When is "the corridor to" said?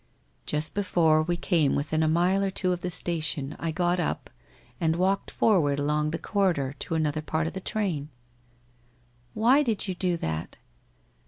6.09-6.95